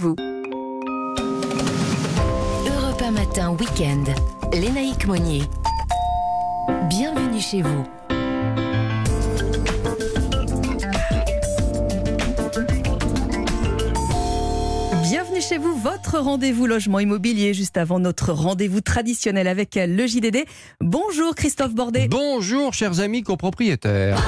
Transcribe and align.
Vous. 0.00 0.14
Europe 2.68 3.02
1 3.02 3.10
matin, 3.10 3.56
week-end. 3.58 4.04
Lénaïque 4.52 5.08
Monnier. 5.08 5.42
Bienvenue 6.88 7.40
chez 7.40 7.62
vous. 7.62 7.84
Bienvenue 15.02 15.40
chez 15.40 15.58
vous, 15.58 15.74
votre 15.74 16.20
rendez-vous 16.20 16.66
logement 16.66 17.00
immobilier, 17.00 17.52
juste 17.52 17.76
avant 17.76 17.98
notre 17.98 18.32
rendez-vous 18.32 18.80
traditionnel 18.80 19.48
avec 19.48 19.74
le 19.74 20.06
JDD. 20.06 20.44
Bonjour 20.80 21.34
Christophe 21.34 21.74
Bordet. 21.74 22.06
Bonjour 22.08 22.72
chers 22.72 23.00
amis 23.00 23.24
copropriétaires. 23.24 24.22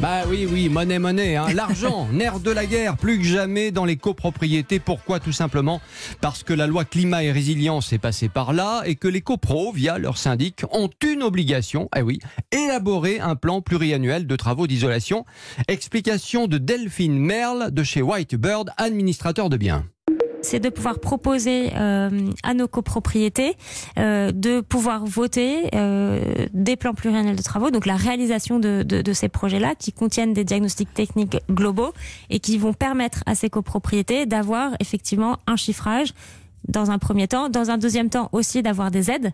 Bah 0.00 0.22
oui, 0.26 0.48
oui, 0.50 0.70
monnaie, 0.70 0.98
monnaie. 0.98 1.36
Hein. 1.36 1.48
L'argent, 1.54 2.08
nerf 2.12 2.40
de 2.40 2.50
la 2.50 2.64
guerre, 2.64 2.96
plus 2.96 3.18
que 3.18 3.24
jamais 3.24 3.70
dans 3.70 3.84
les 3.84 3.96
copropriétés. 3.96 4.78
Pourquoi? 4.78 5.20
Tout 5.20 5.32
simplement 5.32 5.82
parce 6.22 6.42
que 6.42 6.54
la 6.54 6.66
loi 6.66 6.86
climat 6.86 7.22
et 7.22 7.30
résilience 7.30 7.92
est 7.92 7.98
passée 7.98 8.30
par 8.30 8.54
là 8.54 8.82
et 8.86 8.94
que 8.94 9.08
les 9.08 9.20
copros, 9.20 9.72
via 9.72 9.98
leur 9.98 10.16
syndic, 10.16 10.62
ont 10.72 10.88
une 11.04 11.22
obligation, 11.22 11.90
eh 11.94 12.00
oui, 12.00 12.18
élaborer 12.50 13.20
un 13.20 13.36
plan 13.36 13.60
pluriannuel 13.60 14.26
de 14.26 14.36
travaux 14.36 14.66
d'isolation. 14.66 15.26
Explication 15.68 16.46
de 16.46 16.56
Delphine 16.56 17.18
Merle 17.18 17.70
de 17.70 17.82
chez 17.82 18.00
Whitebird, 18.00 18.70
administrateur 18.78 19.50
de 19.50 19.58
biens 19.58 19.84
c'est 20.42 20.60
de 20.60 20.68
pouvoir 20.68 20.98
proposer 20.98 21.70
euh, 21.76 22.30
à 22.42 22.54
nos 22.54 22.68
copropriétés 22.68 23.56
euh, 23.98 24.32
de 24.32 24.60
pouvoir 24.60 25.04
voter 25.04 25.68
euh, 25.74 26.46
des 26.52 26.76
plans 26.76 26.94
pluriannuels 26.94 27.36
de 27.36 27.42
travaux, 27.42 27.70
donc 27.70 27.86
la 27.86 27.96
réalisation 27.96 28.58
de, 28.58 29.12
ces 29.12 29.28
projets-là 29.28 29.74
qui 29.74 29.92
contiennent 29.92 30.32
des 30.32 30.44
diagnostics 30.44 30.92
techniques 30.94 31.36
globaux 31.50 31.92
et 32.28 32.38
qui 32.38 32.58
vont 32.58 32.72
permettre 32.72 33.22
à 33.26 33.34
ces 33.34 33.50
copropriétés 33.50 34.26
d'avoir 34.26 34.72
effectivement 34.80 35.38
un 35.46 35.56
chiffrage 35.56 36.14
dans 36.68 36.90
un 36.90 36.98
premier 36.98 37.26
temps, 37.26 37.48
dans 37.48 37.70
un 37.70 37.78
deuxième 37.78 38.10
temps 38.10 38.28
aussi 38.32 38.62
d'avoir 38.62 38.90
des 38.90 39.10
aides, 39.10 39.32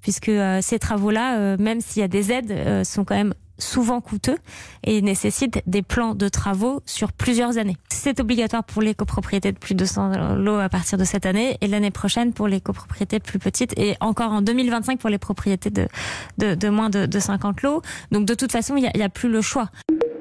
puisque 0.00 0.28
euh, 0.28 0.60
ces 0.62 0.78
travaux-là, 0.78 1.38
euh, 1.38 1.56
même 1.58 1.80
s'il 1.80 2.00
y 2.00 2.04
a 2.04 2.08
des 2.08 2.32
aides, 2.32 2.52
euh, 2.52 2.84
sont 2.84 3.04
quand 3.04 3.16
même 3.16 3.34
souvent 3.58 4.00
coûteux 4.00 4.36
et 4.84 5.00
nécessitent 5.00 5.62
des 5.66 5.82
plans 5.82 6.14
de 6.14 6.28
travaux 6.28 6.82
sur 6.84 7.12
plusieurs 7.12 7.58
années. 7.58 7.76
C'est 7.88 8.20
obligatoire 8.20 8.64
pour 8.64 8.82
les 8.82 8.94
copropriétés 8.94 9.52
de 9.52 9.58
plus 9.58 9.74
de 9.74 9.84
100 9.84 10.36
lots 10.36 10.58
à 10.58 10.68
partir 10.68 10.98
de 10.98 11.04
cette 11.04 11.26
année 11.26 11.56
et 11.60 11.66
l'année 11.66 11.90
prochaine 11.90 12.32
pour 12.32 12.48
les 12.48 12.60
copropriétés 12.60 13.18
plus 13.18 13.38
petites 13.38 13.78
et 13.78 13.96
encore 14.00 14.32
en 14.32 14.42
2025 14.42 14.98
pour 14.98 15.10
les 15.10 15.18
propriétés 15.18 15.70
de, 15.70 16.68
moins 16.68 16.90
de, 16.90 17.06
de, 17.06 17.18
50 17.18 17.62
lots. 17.62 17.82
Donc 18.10 18.26
de 18.26 18.34
toute 18.34 18.52
façon, 18.52 18.76
il 18.76 18.82
n'y 18.82 19.02
a, 19.02 19.06
a, 19.06 19.08
plus 19.08 19.30
le 19.30 19.40
choix. 19.40 19.70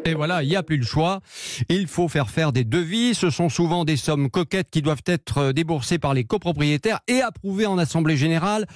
Et 0.06 0.14
voilà, 0.14 0.44
il 0.44 0.50
n'y 0.50 0.56
a 0.56 0.64
plus 0.64 0.78
le 0.78 0.86
choix. 0.86 1.20
Il 1.68 1.88
faut 1.88 2.08
faire 2.08 2.30
faire 2.30 2.52
des 2.52 2.64
devis. 2.64 3.16
Ce 3.16 3.32
sont 3.32 3.50
souvent 3.50 3.86
des 3.86 3.98
sommes 3.98 4.30
coquettes 4.30 4.70
qui 4.70 4.84
doivent 4.84 5.04
être 5.08 5.52
déboursées 5.52 5.98
par 5.98 6.14
les 6.14 6.24
copropriétaires 6.24 7.00
et 7.08 7.22
approuvées 7.22 7.66
en 7.66 7.80
Assemblée 7.80 8.16
Générale. 8.16 8.68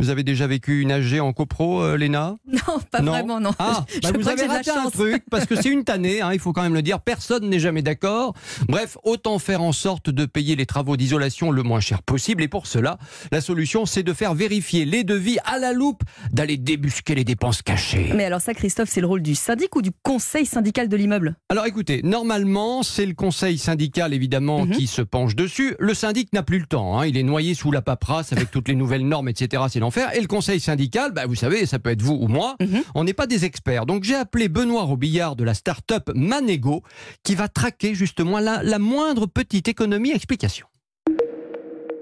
Vous 0.00 0.10
avez 0.10 0.22
déjà 0.22 0.46
vécu 0.46 0.80
une 0.80 0.92
AG 0.92 1.20
en 1.20 1.32
copro, 1.32 1.82
euh, 1.82 1.96
Léna? 1.96 2.36
Non, 2.46 2.80
pas 2.90 3.00
non 3.00 3.12
vraiment, 3.12 3.40
non. 3.40 3.50
Ah, 3.58 3.84
bah 4.02 4.10
vous 4.14 4.28
avez 4.28 4.46
raté 4.46 4.70
un 4.70 4.90
truc, 4.90 5.22
parce 5.30 5.46
que 5.46 5.56
c'est 5.56 5.68
une 5.68 5.84
tannée, 5.84 6.20
hein, 6.20 6.32
il 6.32 6.38
faut 6.38 6.52
quand 6.52 6.62
même 6.62 6.74
le 6.74 6.82
dire, 6.82 7.00
personne 7.00 7.48
n'est 7.48 7.58
jamais 7.58 7.82
d'accord. 7.82 8.34
Bref, 8.68 8.96
autant 9.04 9.38
faire 9.38 9.62
en 9.62 9.72
sorte 9.72 10.10
de 10.10 10.26
payer 10.26 10.56
les 10.56 10.66
travaux 10.66 10.96
d'isolation 10.96 11.50
le 11.50 11.62
moins 11.62 11.80
cher 11.80 12.02
possible. 12.02 12.42
Et 12.42 12.48
pour 12.48 12.66
cela, 12.66 12.98
la 13.32 13.40
solution, 13.40 13.86
c'est 13.86 14.02
de 14.02 14.12
faire 14.12 14.34
vérifier 14.34 14.84
les 14.84 15.04
devis 15.04 15.38
à 15.44 15.58
la 15.58 15.72
loupe, 15.72 16.02
d'aller 16.32 16.56
débusquer 16.56 17.14
les 17.14 17.24
dépenses 17.24 17.62
cachées. 17.62 18.10
Mais 18.14 18.24
alors 18.24 18.40
ça, 18.40 18.54
Christophe, 18.54 18.88
c'est 18.90 19.00
le 19.00 19.06
rôle 19.06 19.22
du 19.22 19.34
syndic 19.34 19.74
ou 19.76 19.82
du 19.82 19.90
conseil 20.02 20.46
syndical 20.46 20.88
de 20.88 20.96
l'immeuble? 20.96 21.36
Alors 21.48 21.66
écoutez, 21.66 22.00
normalement, 22.02 22.82
c'est 22.82 23.06
le 23.06 23.14
conseil 23.14 23.58
syndical, 23.58 24.12
évidemment, 24.12 24.64
mm 24.64 24.70
-hmm. 24.70 24.76
qui 24.76 24.86
se 24.86 25.02
penche 25.02 25.34
dessus. 25.36 25.76
Le 25.78 25.94
syndic 25.94 26.32
n'a 26.32 26.42
plus 26.42 26.58
le 26.58 26.66
temps, 26.66 26.98
hein, 26.98 27.06
il 27.06 27.16
est 27.16 27.22
noyé 27.22 27.54
sous 27.54 27.70
la 27.70 27.82
paperasse 27.82 28.32
avec 28.32 28.50
toutes 28.50 28.68
les 28.68 28.74
nouvelles 28.74 29.06
normes, 29.06 29.28
etc. 29.28 29.62
C'est 29.68 29.80
l'enfer. 29.84 30.06
Et 30.16 30.20
le 30.20 30.26
conseil 30.26 30.60
syndical, 30.60 31.12
bah, 31.12 31.26
vous 31.26 31.34
savez, 31.44 31.66
ça 31.66 31.78
peut 31.78 31.90
être 31.90 32.02
vous 32.02 32.18
ou 32.24 32.28
moi, 32.38 32.50
mm 32.60 32.64
-hmm. 32.64 32.82
on 32.98 33.02
n'est 33.04 33.18
pas 33.22 33.28
des 33.34 33.42
experts. 33.50 33.84
Donc 33.90 34.00
j'ai 34.08 34.18
appelé 34.24 34.44
Benoît 34.48 34.84
Robillard 34.92 35.34
de 35.40 35.44
la 35.50 35.54
start-up 35.54 36.04
Manego, 36.14 36.76
qui 37.24 37.34
va 37.40 37.46
traquer 37.60 37.92
justement 38.02 38.38
la, 38.48 38.54
la 38.62 38.78
moindre 38.92 39.24
petite 39.40 39.68
économie. 39.74 40.12
Explication. 40.20 40.66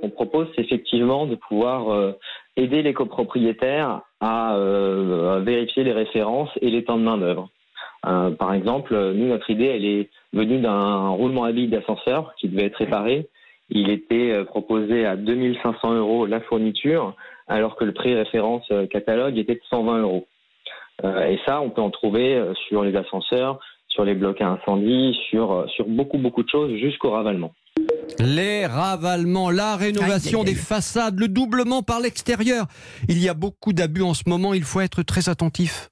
On 0.07 0.11
propose 0.21 0.49
effectivement 0.65 1.23
de 1.33 1.37
pouvoir 1.47 1.79
euh, 1.91 2.13
aider 2.63 2.81
les 2.87 2.95
copropriétaires 3.01 3.93
à, 4.21 4.57
euh, 4.57 5.37
à, 5.37 5.39
vérifier 5.51 5.83
les 5.89 5.97
références 6.05 6.53
et 6.65 6.71
les 6.75 6.83
temps 6.87 6.99
de 7.03 7.07
main-d'œuvre. 7.11 7.47
Euh, 8.11 8.31
par 8.43 8.51
exemple, 8.59 8.93
nous, 9.19 9.29
notre 9.35 9.49
idée, 9.57 9.71
elle 9.77 9.89
est 9.95 10.05
venue 10.41 10.61
d'un 10.67 11.09
roulement 11.21 11.45
à 11.45 11.53
billes 11.57 11.73
d'ascenseur 11.75 12.21
qui 12.39 12.47
devait 12.49 12.67
être 12.71 12.81
réparé. 12.85 13.17
Il 13.75 13.91
était 13.91 14.45
proposé 14.45 15.07
à 15.07 15.17
2500 15.17 15.95
euros 15.95 16.27
la 16.27 16.41
fourniture, 16.41 17.15
alors 17.49 17.77
que 17.77 17.85
le 17.85 17.93
prix 17.93 18.15
référence 18.15 18.71
catalogue 18.91 19.39
était 19.39 19.55
de 19.55 19.61
120 19.71 20.03
euros. 20.03 20.27
Euh, 21.05 21.27
et 21.27 21.39
ça, 21.47 21.61
on 21.61 21.71
peut 21.71 21.81
en 21.81 21.91
trouver 21.91 22.35
euh, 22.35 22.55
sur 22.69 22.85
les 22.85 22.95
ascenseurs, 22.97 23.59
sur 23.89 24.05
les 24.05 24.15
blocs 24.15 24.41
à 24.41 24.49
incendie, 24.49 25.17
sur, 25.31 25.67
sur 25.75 25.87
beaucoup, 25.87 26.19
beaucoup 26.19 26.43
de 26.43 26.49
choses, 26.49 26.73
jusqu'au 26.79 27.11
ravalement. 27.11 27.53
Les 28.19 28.67
ravalements, 28.67 29.51
la 29.51 29.77
rénovation 29.77 30.41
aïe, 30.41 30.47
aïe, 30.47 30.51
aïe. 30.51 30.55
des 30.55 30.61
façades, 30.61 31.19
le 31.19 31.29
doublement 31.29 31.83
par 31.83 32.01
l'extérieur. 32.01 32.67
Il 33.09 33.23
y 33.23 33.29
a 33.29 33.35
beaucoup 33.35 33.73
d'abus 33.73 34.03
en 34.03 34.15
ce 34.15 34.29
moment, 34.29 34.55
il 34.55 34.63
faut 34.63 34.81
être 34.81 35.03
très 35.03 35.29
attentif. 35.29 35.89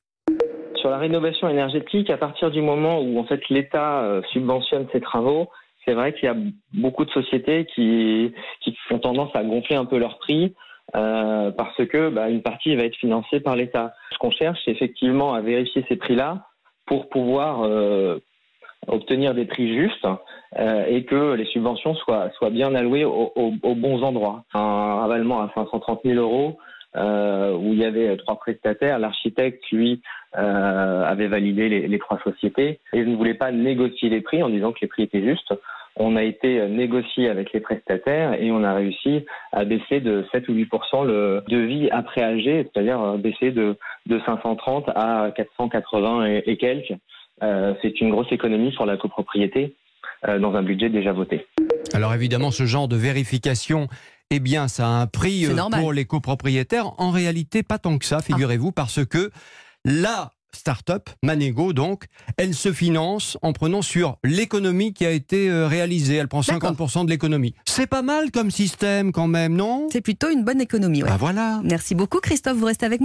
Sur 0.76 0.91
la 0.91 0.98
rénovation 0.98 1.48
énergétique, 1.48 2.08
à 2.10 2.16
partir 2.16 2.50
du 2.50 2.62
moment 2.62 3.00
où 3.00 3.18
en 3.18 3.24
fait 3.24 3.41
l'État 3.50 4.02
euh, 4.02 4.22
subventionne 4.32 4.86
ces 4.92 5.00
travaux, 5.00 5.48
c'est 5.84 5.94
vrai 5.94 6.12
qu'il 6.12 6.24
y 6.24 6.28
a 6.28 6.36
beaucoup 6.74 7.04
de 7.04 7.10
sociétés 7.10 7.66
qui, 7.74 8.32
qui 8.60 8.76
ont 8.91 8.98
tendance 8.98 9.34
à 9.34 9.42
gonfler 9.42 9.76
un 9.76 9.84
peu 9.84 9.98
leur 9.98 10.18
prix 10.18 10.54
euh, 10.96 11.50
parce 11.52 11.84
que 11.86 12.10
bah, 12.10 12.28
une 12.28 12.42
partie 12.42 12.74
va 12.74 12.84
être 12.84 12.96
financée 12.96 13.41
par 13.41 13.56
l'État. 13.56 13.94
Ce 14.12 14.18
qu'on 14.18 14.30
cherche, 14.30 14.58
c'est 14.64 14.72
effectivement 14.72 15.34
à 15.34 15.41
vérifier 15.41 15.84
ces 15.88 15.96
prix-là 15.96 16.46
pour 16.86 17.08
pouvoir 17.08 17.62
euh, 17.62 18.18
obtenir 18.88 19.34
des 19.34 19.44
prix 19.44 19.72
justes 19.72 20.06
euh, 20.58 20.84
et 20.86 21.04
que 21.04 21.34
les 21.34 21.44
subventions 21.46 21.94
soient, 21.94 22.30
soient 22.30 22.50
bien 22.50 22.74
allouées 22.74 23.04
aux, 23.04 23.52
bons 23.62 24.02
endroits. 24.02 24.44
Un 24.52 24.97
ravalement 24.97 25.42
à 25.42 25.50
530 25.54 26.00
000 26.04 26.18
euros 26.18 26.58
où 27.60 27.72
il 27.72 27.81
y 27.81 27.84
avait 27.84 28.16
trois 28.16 28.37
prestataires. 28.37 28.98
L'architecte, 28.98 29.62
lui, 29.71 30.03
euh, 30.37 31.04
avait 31.04 31.28
validé 31.28 31.69
les, 31.69 31.98
trois 31.98 32.21
sociétés 32.22 32.81
et 32.93 33.04
ne 33.04 33.16
voulait 33.16 33.34
pas 33.34 33.53
négocier 33.53 34.09
les 34.09 34.21
prix 34.21 34.43
en 34.43 34.48
disant 34.48 34.72
que 34.72 34.78
les 34.82 34.88
prix 34.88 35.04
étaient 35.04 35.22
justes. 35.22 35.54
On 35.97 36.16
a 36.16 36.22
été 36.22 36.66
négocié 36.69 37.28
avec 37.28 37.53
les 37.53 37.60
prestataires 37.60 38.41
et 38.41 38.50
on 38.53 38.62
a 38.62 38.75
réussi 38.75 39.26
à 39.53 39.65
baisser 39.65 40.00
de 40.00 40.25
7 40.32 40.48
ou 40.48 40.54
8% 40.54 41.04
le 41.04 41.43
devis 41.48 41.91
après 41.91 42.22
AG, 42.22 42.44
c'est-à-dire 42.44 43.19
baisser 43.19 43.50
de, 43.50 43.77
de 44.06 44.21
530 44.25 44.88
à 44.94 45.32
480 45.37 46.27
et, 46.27 46.42
et 46.47 46.56
quelques. 46.56 46.94
Euh, 47.42 47.75
c'est 47.82 48.00
une 48.00 48.10
grosse 48.10 48.31
économie 48.32 48.72
sur 48.72 48.87
la 48.87 48.97
copropriété 48.97 49.75
euh, 50.28 50.38
dans 50.38 50.54
un 50.54 50.62
budget 50.62 50.91
déjà 50.91 51.12
voté. 51.12 51.47
Alors 51.94 52.15
évidemment, 52.15 52.50
ce 52.50 52.65
genre 52.65 52.88
de 52.88 52.97
vérification 52.97 53.88
eh 54.30 54.41
bien, 54.41 54.68
ça 54.68 54.86
a 54.86 54.91
un 54.91 55.06
prix 55.06 55.46
pour 55.72 55.92
les 55.92 56.04
copropriétaires. 56.04 56.92
En 56.98 57.10
réalité, 57.10 57.62
pas 57.62 57.78
tant 57.78 57.98
que 57.98 58.04
ça, 58.04 58.20
figurez-vous, 58.20 58.68
ah. 58.68 58.74
parce 58.76 59.04
que 59.04 59.30
là, 59.84 60.32
start-up, 60.54 61.10
Manego 61.22 61.72
donc, 61.72 62.04
elle 62.36 62.54
se 62.54 62.72
finance 62.72 63.38
en 63.42 63.52
prenant 63.52 63.82
sur 63.82 64.18
l'économie 64.24 64.92
qui 64.92 65.06
a 65.06 65.10
été 65.10 65.50
réalisée. 65.50 66.16
Elle 66.16 66.28
prend 66.28 66.41
50% 66.41 67.04
de 67.04 67.10
l'économie. 67.10 67.54
C'est 67.66 67.86
pas 67.86 68.02
mal 68.02 68.30
comme 68.30 68.50
système 68.50 69.12
quand 69.12 69.28
même, 69.28 69.54
non? 69.54 69.88
C'est 69.92 70.00
plutôt 70.00 70.28
une 70.30 70.44
bonne 70.44 70.60
économie. 70.60 71.02
Ouais. 71.02 71.08
Bah 71.08 71.16
voilà. 71.18 71.60
Merci 71.64 71.94
beaucoup 71.94 72.20
Christophe, 72.20 72.56
vous 72.56 72.66
restez 72.66 72.86
avec 72.86 72.94
nous. 72.94 72.98